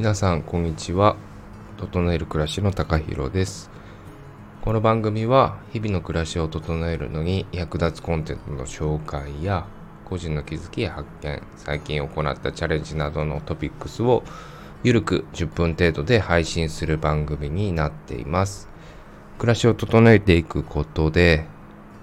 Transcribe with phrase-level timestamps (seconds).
[0.00, 1.14] 皆さんこんにちは。
[1.76, 3.70] 整える暮らしの高弘です。
[4.62, 9.66] この番組は日々の暮らしを整えるのに役立つコンテンツの紹介や
[10.06, 14.22] 個人の気づきや発見最近行ったチャレンジなどのトピックスを
[14.82, 18.70] ゆるく10分程度で配信する番組になっています。
[19.36, 21.44] 暮らしを整えていくことで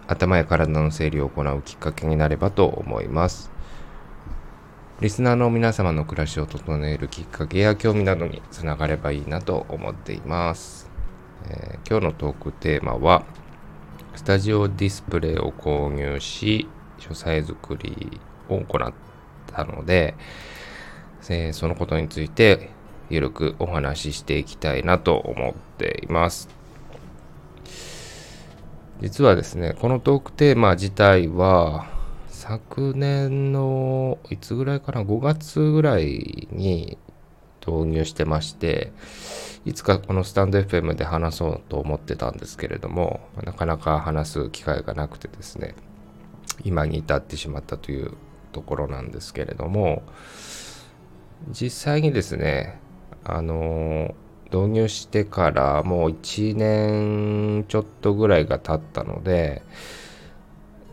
[0.06, 3.57] 頭や体の整理を行うきっかけになればと思います。
[5.00, 10.90] リスナーの皆様の暮らしを整えるきっかけや興味などにつながればいいなと思っています。
[11.52, 13.24] えー、今日のトークテーマは、
[14.16, 18.92] スタジオディスプレイを購入し、書斎作りを行っ
[19.46, 20.16] たので、
[21.30, 22.72] えー、そのことについて
[23.12, 26.50] ゆるくお話ししていきたいなと思っています。
[29.02, 31.97] 実はですね、このトークテーマ自体は、
[32.38, 37.00] 昨年のいつぐらいかな？5月ぐらいに
[37.66, 38.92] 導入してまして
[39.66, 45.74] いつかこのスタンド FM で話そうと思ってたんですけれどもなかなか話す機会がなくてですね
[46.64, 48.14] 今に至ってしまったという
[48.52, 50.04] ところなんですけれども
[51.50, 52.80] 実際にですね
[53.24, 54.14] あの
[54.54, 59.64] 導入してからもう1年ちょっとぐらいが経ったので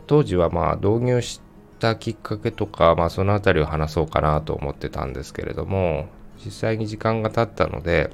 [0.07, 1.41] 当時はまあ導入し
[1.79, 6.07] たきっかけとか、まあ、その辺りを話そうかなと思ってたんですけれども
[6.43, 8.11] 実際に時間が経ったので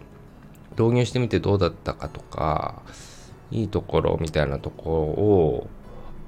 [0.72, 2.82] 導入してみてどうだったかとか
[3.52, 5.70] いいところみたいなところを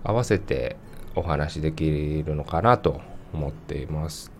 [0.03, 0.75] 合わせて
[1.15, 3.01] お話しできるのかなと
[3.33, 4.31] 思っています。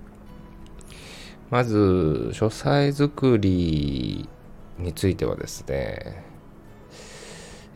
[1.50, 4.28] まず書斎作り
[4.80, 6.33] についてはですね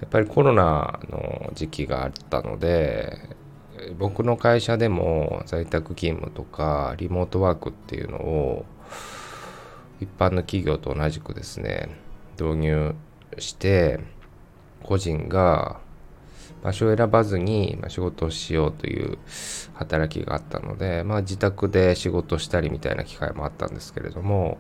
[0.01, 3.17] やっぱりコロナの時期があったので
[3.97, 8.65] 僕の会社でも在宅勤務とかリモートワークっていうのを
[9.99, 11.89] 一般の企業と同じくですね
[12.39, 12.95] 導入
[13.39, 13.99] して
[14.83, 15.79] 個人が
[16.63, 19.17] 場所を選ばずに仕事をしようという
[19.73, 24.57] 働きがあったので、まあ、自宅で仕事したりみたいな機会もあったんですけれども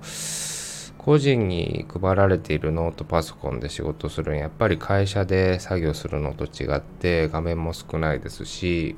[1.07, 4.49] 個人に配られているノートパソコンで仕事するにや。
[4.49, 8.97] っぱり会社で作業するのと違って画面も少ないですし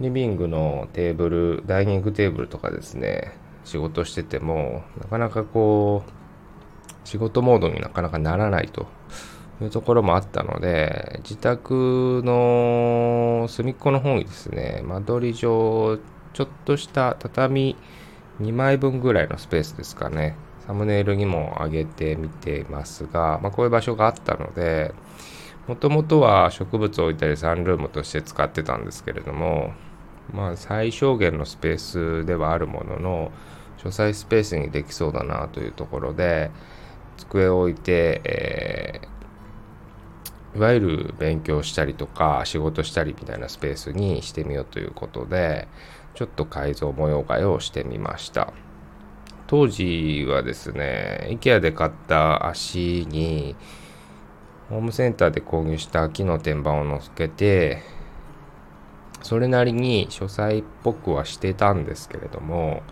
[0.00, 3.32] リビングのテーブルダイニングテーブルとかですね
[3.64, 8.88] 仕事しててもなかなかこう仕事モードになかなかならないと。
[9.62, 16.00] いうところもあったので自宅の隅っこの方にですね間取り上
[16.32, 17.76] ちょっとした畳
[18.40, 20.34] 2枚分ぐらいのスペースですかね。
[20.66, 24.94] サムネイルにも上げてみていますが、まあ、こういう場所があったので、
[25.66, 29.72] もともとは植物を置いたりサンルームとして使ってたんですけれども、
[30.32, 33.32] まあ最小限のスペースではあるものの、
[33.76, 36.50] 書斎スペースにできそうだなというところで、
[37.18, 45.68] 机を置いて、えー、いわゆる勉強したりとか仕事したりみたいなスペースにしてみようということで、
[46.14, 48.52] ちょっと改造模様替えをしてみました。
[49.46, 53.54] 当時はですね、IKEA で買った足に、
[54.70, 57.82] ホームセンターで購入した木の天板を乗っけて、
[59.22, 62.82] それなりに書斎っぽくはしてたんですけれども、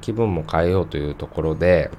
[0.00, 1.90] 気分も変えようというところで、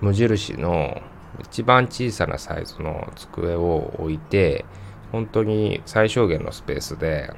[0.00, 1.00] 無印の
[1.40, 4.66] 一番小さなサイズの机を置いて、
[5.10, 7.32] 本当に最小限のスペースで、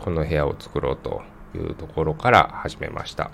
[0.00, 1.22] この部屋を作ろうと
[1.54, 3.30] いうところから始めました。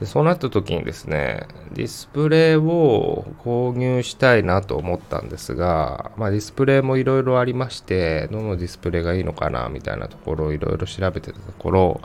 [0.00, 12.00] でそうなった時にですね、ディスプレイを購入したいなと思ったんですが、まあ、ディスプレイもいろいろありまして、どのディスプレイがいいのかなみたいなところをいろいろ調べてたところ、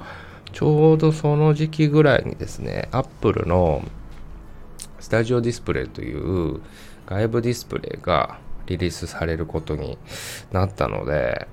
[0.52, 3.82] ちょうどその時期ぐらいにですね、アップルの
[5.00, 6.60] スタジオディスプレイという
[7.06, 9.98] 外部ディスプレイがリリースされることに
[10.52, 11.48] なったので、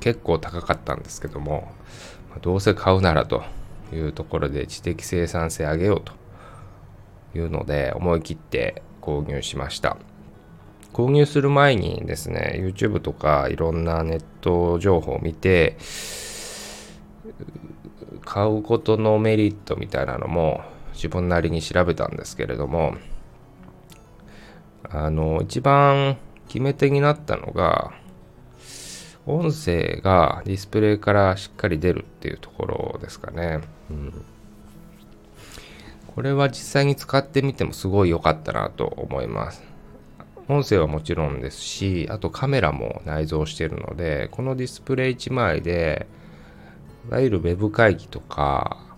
[0.00, 1.72] 結構高かったんですけども、
[2.42, 3.42] どうせ買うならと
[3.92, 6.12] いうところで知的生産性上げようと
[7.36, 9.96] いうので思い切って購入しました。
[10.92, 15.76] 購入する前にですね、YouTube とかいろんなネット情報を見て、
[18.24, 20.62] 買うことのメリットみたいなのも
[20.94, 22.94] 自分なりに調べたんですけれども、
[24.88, 26.18] あの、一番
[26.48, 27.92] 決め手になったのが、
[29.26, 33.60] 音声がディスプレイからしっかり出るっていうところですかね。
[33.90, 34.24] うん、
[36.14, 39.62] これは実際に使ってみてもすごい良かったなと思います。
[40.48, 46.06] 音声はもちろんですし、あとカメラも内蔵してるので、このディスプレイ1枚で、
[47.08, 48.90] いわゆる web 会議とか、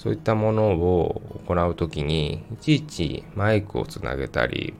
[0.00, 4.72] そういったものを行う時にいちいちマイクをつなげたり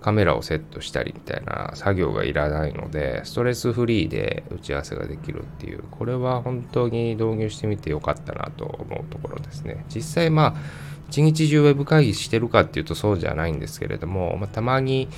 [0.00, 5.82] カメラをセットしたりみたいな作業がいらないのでストレスフリーで打ち合わせができるっていう。
[5.90, 9.84] これは本当に導入してみてよかったなと思うところですね。
[9.88, 15.08] 実際まあ一日中ウェブ会議してるかっていうとそうじゃないんですけれども、まあ、たまに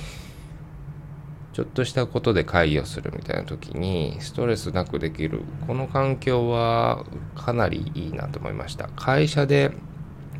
[1.53, 5.41] ちょっとしたことで会議をするみたいな時にストレスなくできる。
[5.67, 7.05] この環境は
[7.35, 8.87] かなりいいなと思いました。
[8.95, 9.71] 会社で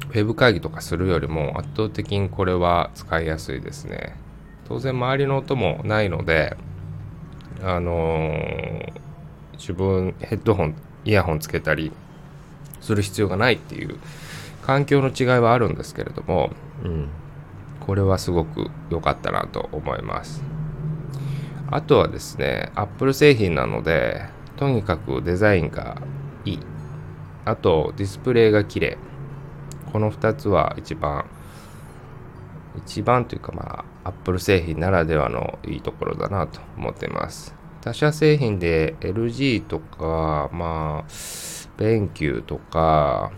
[0.09, 4.15] ウェブ会議とかするよりも圧倒的にこれは使いやすいですね。
[4.71, 6.55] 当然周りの音もないので
[7.61, 8.91] あのー、
[9.57, 11.91] 自分ヘッドホンイヤホンつけたり
[12.79, 13.99] する必要がないっていう
[14.61, 16.51] 環境の違いはあるんですけれども、
[16.85, 17.09] うん、
[17.81, 20.41] これはすごく良かったなと思います。
[21.69, 24.25] あとはですね Apple 製品なので
[24.55, 26.01] とにかくデザインが
[26.45, 26.59] いい。
[27.43, 28.97] あとディスプレイが綺麗。
[29.91, 31.25] この2つは一番
[32.77, 37.55] 一番というかまあ Apple 製品ならではのいいところだなと思ってます。
[37.81, 41.11] 他社製品で LG とかまあ
[41.77, 43.31] ベンキューとか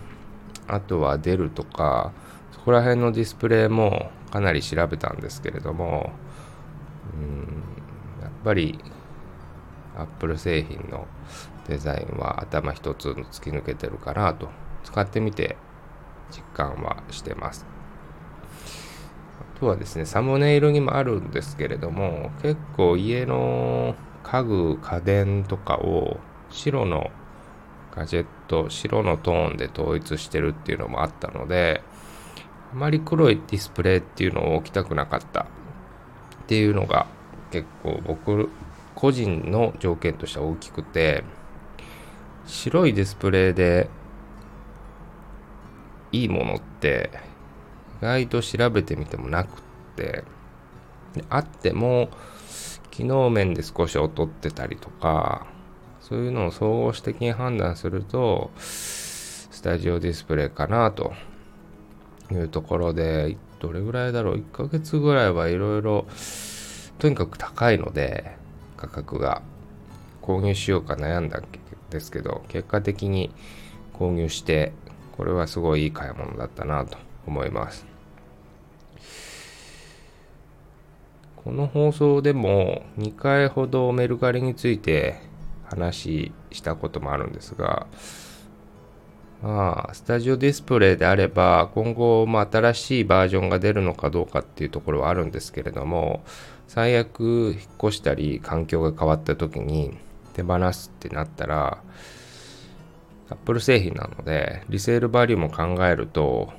[0.68, 2.12] あとはデルとか
[2.52, 6.12] そこら辺のディスプレイもかなり調べたんですけれども
[7.14, 7.64] うん
[8.22, 8.80] やっぱり
[9.96, 11.08] Apple 製品の
[11.68, 14.50] デザインは頭一つ突き抜けてるかなと
[14.84, 15.56] 使ってみて
[16.32, 17.73] 実感はしてます。
[19.64, 26.18] とはですね、サムネイルにもあるんですけれども、結構家の家具、家電とかを
[26.50, 27.12] 白の
[27.96, 31.82] ガジェット、白のトーンで統一してるっていうのもあったので、
[32.74, 35.44] あまり黒いディスプレイっていうのを置きたくなかった。
[35.44, 37.08] っていうのが
[37.52, 38.50] 結構僕
[38.96, 41.24] 個人の条件としては大きくて、
[42.46, 43.88] 白いディスプレイで
[46.12, 47.12] いいものって
[48.04, 49.52] 意外と調べてみてもなくっ
[49.96, 50.24] て。
[51.30, 52.10] あっても
[52.90, 55.46] 機能面で少し劣ってたりとか
[56.02, 61.14] そういうのを総合的に判断するとスタジオディスプレイかなと。
[62.32, 66.08] いうところでどれぐらいだろう？1ヶ月ぐらいはいろいろ
[66.98, 68.36] とにかく高いので
[68.76, 69.42] 価格が。
[70.24, 71.44] 購入しようか悩んだん
[71.90, 73.30] ですけど結果的に
[73.94, 74.72] 購入して
[75.18, 76.98] これはすごいいい買い物だったなと
[77.28, 77.93] 思います。
[81.44, 85.20] この放送でも2回ほどメルカリについて
[85.66, 87.88] 話したこともあるんですが、
[89.42, 96.24] まあ、スタジオディスプレイであれば、今後、まあ、新しいバージョンが出るのかどうかっていうところはあるんですけれども、
[96.70, 99.98] 最悪引っ越したり、環境が変わった時に
[100.34, 101.84] 手放すってなったら、
[103.30, 106.54] Apple 製品なので、リセールバリューも考えると、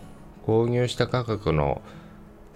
[0.47, 1.81] 購入した価格の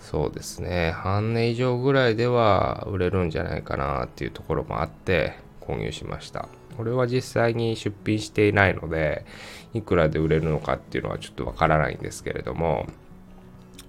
[0.01, 0.93] そうですね。
[0.93, 6.49] 半値以上ぐらいでは売れるんじゃないかなっていうところもあって購入しました。
[6.77, 9.27] これは実際に出品していないので
[9.75, 12.87] いくらで売れるのかっていうのはちょっとわからないんですけれども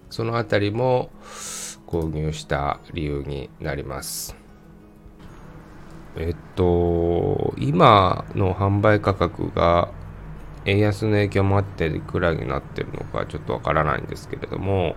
[0.10, 1.12] そのあたりも
[1.86, 4.36] 購入した理由になります。
[6.18, 9.90] えっと今の販売価格が
[10.66, 14.96] 円安の影響もあっていくらになってるのかちょっとわからないんですけれども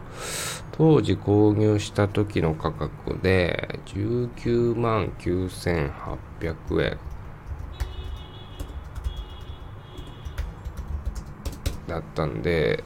[0.73, 5.93] 当時購入した時の価格で19万9800
[6.83, 6.99] 円。
[11.87, 12.85] だったんで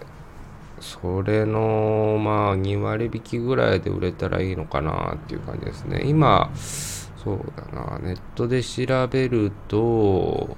[0.80, 6.02] それのまあ2割引きぐらいで売れたらいいのかなっていう感じですね。
[6.04, 7.98] 今そうだな。
[7.98, 10.56] ネットで調べると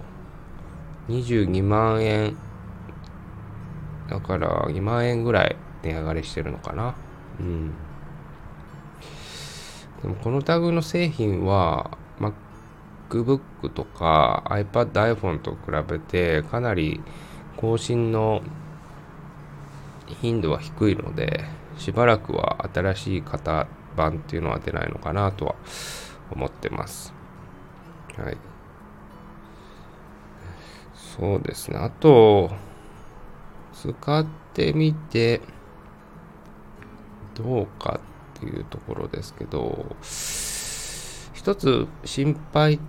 [1.08, 2.36] 22万円
[4.08, 6.94] だから2万円ぐらい値上がりしてるのかな
[7.40, 7.72] うん。
[10.02, 11.98] でもこのタグの製品は
[13.10, 17.00] MacBook とか iPad、iPhone と比べてかなり
[17.56, 18.42] 更新の
[20.20, 21.44] 頻度は低いので
[21.76, 25.54] しばらくは新しい型番っていうのは出ないのかなとは
[26.30, 27.12] 思ってます。
[28.16, 28.47] はい。
[31.18, 31.78] そうですね。
[31.78, 32.50] あと、
[33.72, 35.40] 使ってみて、
[37.38, 38.00] どうか
[38.36, 39.86] っていうところですけど
[41.34, 42.80] 一つ心配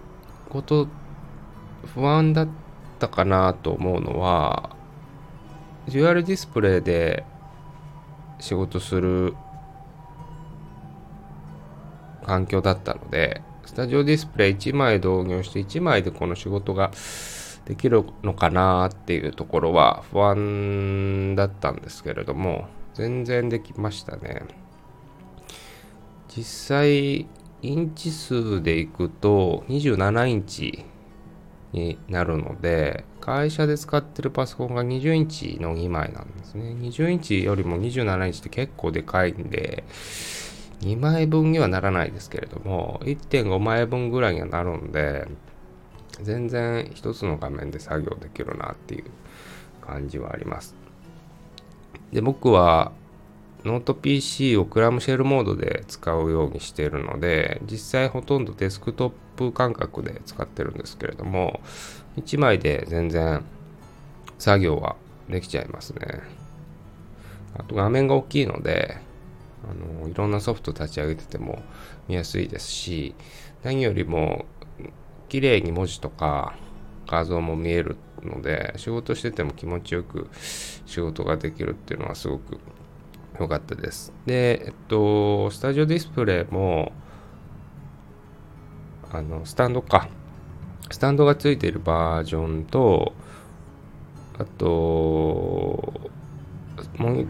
[0.50, 0.88] 事
[1.94, 2.48] 不安だっ
[2.98, 4.76] たかなと思うのは
[5.88, 7.24] デュアルディスプレイで
[8.40, 9.36] 仕事する
[12.26, 16.92] 環境だったのでスタジオディスプレイ1枚導入して1枚でこの仕事が
[17.70, 24.42] できるのかなっていうところは不安だったんですけれども全然できましたね。
[26.28, 27.28] 実際
[27.62, 30.84] インチ数でいくと27インチ
[31.72, 36.72] になるので会社で使ってるパソコンが20インチの2枚なんですね。
[36.72, 39.84] 20インチよりも27インチって結構でかいんで
[40.82, 45.28] 2枚分にはならないですけれども1.5枚分ぐらいにはなるんで
[46.24, 49.06] 全然一つの画面で作業できるなっていう
[49.82, 50.76] 感じはあります。
[52.12, 52.92] で僕は
[53.64, 61.60] ノート PC をクラムシェルモードで使うようにしているので実際ほとんどデスクトップ感覚で使ってるんですけれども
[62.16, 63.44] 1枚で全然
[64.38, 64.96] 作業は
[65.28, 66.22] できちゃいますね。
[67.58, 68.98] あと画面が大きいので
[69.70, 69.74] あ
[70.04, 71.62] のいろんなソフト立ち上げてても
[72.08, 73.16] 見やすいですし
[73.64, 74.46] 何よりも
[75.30, 76.56] 綺麗に文字とか
[77.08, 80.28] 画像も見えるので仕事してても気持ちよく
[80.86, 82.60] 仕事ができるっていうのはすごく
[83.40, 84.12] 良かったです。
[84.26, 86.92] で、えっと、スタジオディスプレイも
[89.12, 90.10] あのスタンドか
[90.92, 93.14] スタンドがついているバージョンと
[94.38, 95.94] あと
[96.98, 97.28] モニ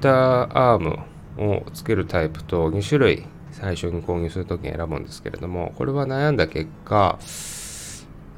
[0.00, 0.98] ターアーム
[1.38, 7.18] をつけるタイプと2種類最初に購入するときに選ぶんですけれどもこれは悩んだ結果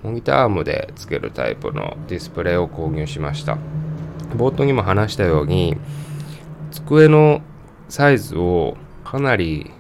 [0.03, 3.57] モニターアームでつけるタイプのディスプレイを購入しました。
[4.35, 5.77] 冒頭にも話したように
[6.71, 7.41] 机の
[7.89, 9.71] サイズをかなり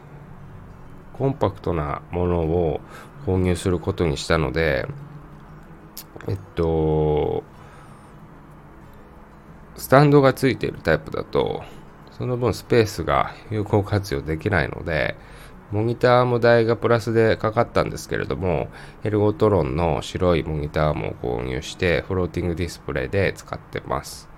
[1.14, 2.81] コンパクトなものを
[3.26, 4.87] 購入することにしたので
[6.29, 7.43] えっと
[9.76, 11.64] スタンドがついているタイプだと
[12.16, 15.16] その分スペースが有効活用できないので、
[15.73, 18.68] モニターも代がプラスでかかったんですけれども、
[19.02, 24.28] エルゴトロンの白いモニターも購入して、フローティングディスプレイで使ってます。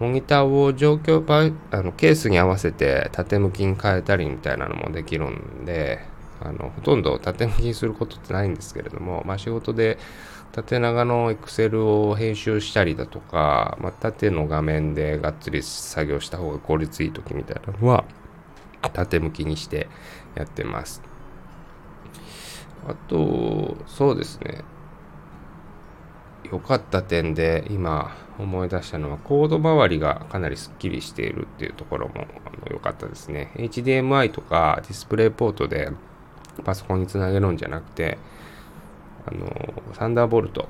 [0.00, 1.22] モニターを状況
[1.70, 6.00] あのケースに合わせて縦向きに変えたりみたいなのもできるんで、
[6.44, 9.98] あのほとんど縦向きにすることってないんですけれども、まあ、仕事で
[10.52, 18.04] 縦長の Excel を編集したりだとか、まあ、縦の画面でがっつり作業した方が効率いい時みたいなのは
[18.92, 19.88] 縦向きにして
[20.34, 21.02] やってます。
[22.86, 24.64] あと、そうですね。
[26.50, 32.26] 良かった点で今思い出したのはコード周りがかなりスッキリしているっていうところも
[32.70, 33.52] 良かったですね。
[33.56, 35.90] HDMI とかディスプレイポートで
[36.64, 38.18] パソコンにつなげるんじゃなくて、
[39.26, 39.48] あの、
[39.94, 40.68] サンダーボルト、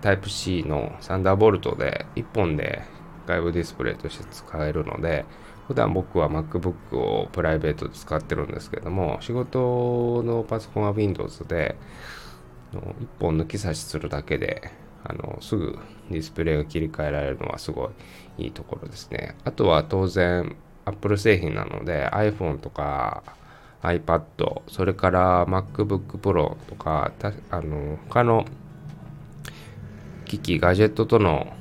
[0.00, 2.82] タイプ C のサンダーボルトで1本で
[3.26, 5.24] 外部ディスプレイとして使えるので、
[5.66, 11.76] 普段僕は MacBook をプライベートで使ってるんですけども、仕事のパソコンは Windows で、
[12.72, 14.70] 1本抜き差しするだけで、
[15.04, 15.78] あのすぐ
[16.10, 17.90] ディスプレイが切り替えられるのはすご
[18.38, 19.36] いいいところですね。
[19.44, 23.22] あとは当然 Apple 製品なので iPhone とか
[23.84, 27.12] iPad、それから MacBook Pro とか、
[27.50, 28.46] あの、他の
[30.24, 31.52] 機器、ガジェットとの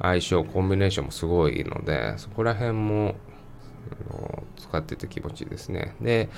[0.00, 3.16] 相性、コンビネーションもすごいので、そこら辺も
[4.56, 5.96] 使ってて気持ちいいですね。
[6.00, 6.28] で、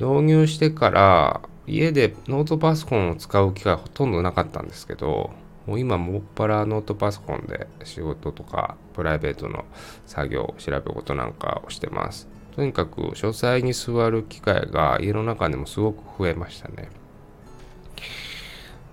[0.00, 5.30] 導入してから家でノートパソコンを使う機会はほとんどなかったんですけど、
[5.66, 9.64] もう今もっぱらノートパソコンで仕事とかプライベートの
[10.06, 12.39] 作業、調べ事なんかをしてます。
[12.54, 16.88] とにかく書斎に座る機会が家の中でもすごく増えましたね。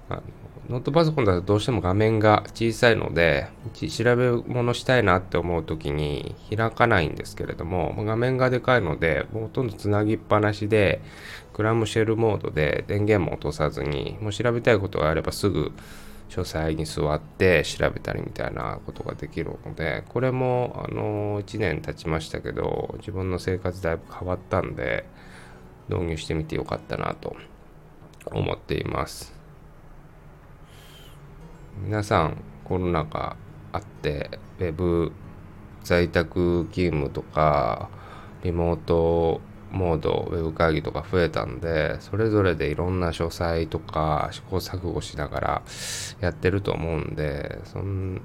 [0.09, 0.21] あの
[0.69, 11.01] ノートパソコンだとどうしても画面が小さいので調べ物したいなって思う時に開かないんですけれども画面がでかいのでほとんどつなぎっぱなしで
[11.53, 15.71] クラムシェルモードで電源も落とさずにもう調べたいことがあればすぐ
[16.29, 25.05] 書斎に座って調べたりみたいなことができるのでこれもあの1年経ちましたけど自分の生活だいぶ変わったんで
[25.89, 27.35] 導入してみてよかったなと
[28.25, 29.33] 思っています。
[31.81, 33.37] 皆さんコロナ禍
[33.71, 35.13] あってウェブ
[35.83, 37.89] 在宅勤務とか
[38.43, 39.41] リモート
[39.71, 45.61] モード、ウェブ会議とか増えたんで、それぞれでいろんな書斎とか試行錯誤しながら
[46.21, 48.21] やってると思うんで、そん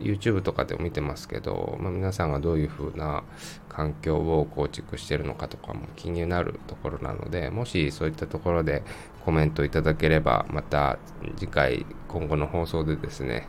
[0.00, 3.24] YouTube とかでも見てますけど、まあ、皆さんがどういう風な
[3.68, 8.82] 環境を構築してるのかとかも気になるところなので、もしそういったところで
[9.24, 10.98] コメントいただければ、また
[11.36, 13.48] 次回、今後の放送でですね、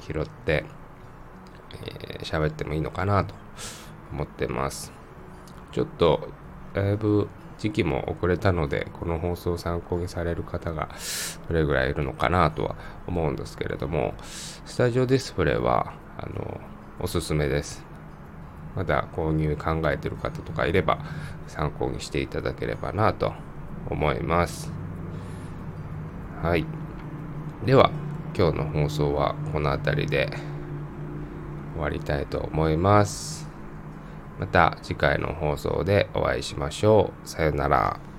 [0.00, 0.64] 拾って、
[1.84, 3.34] えー、喋ってもいいのかなと
[4.12, 4.92] 思ってます。
[5.72, 6.28] ちょっと、
[6.74, 7.28] だいぶ
[7.58, 10.88] 時期も遅れたので、この放送を参考にされる方が
[11.48, 12.76] どれぐらいいるのかなとは
[13.06, 14.14] 思うんですけれども、
[14.64, 16.60] スタジオディスプレイは、あの、
[17.00, 17.84] おすすめです。
[18.74, 20.98] まだ購入考えてる方とかいれば
[21.46, 23.32] 参考にしていただければなと
[23.90, 24.72] 思います。
[26.42, 26.64] はい。
[27.64, 27.90] では、
[28.36, 30.30] 今日の放送はこの辺りで
[31.74, 33.51] 終わりたいと思います。
[34.42, 37.28] また次回の放送でお会いしましょう。
[37.28, 38.11] さよなら。